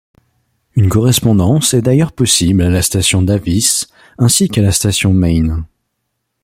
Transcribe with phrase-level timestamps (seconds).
[0.75, 5.67] Une correspondance est d’ailleurs possible à la station Davis ainsi qu’à la station Main.